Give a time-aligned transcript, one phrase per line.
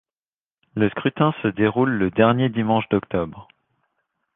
[0.73, 3.47] Le scrutin se déroule le dernier dimanche d'octobre.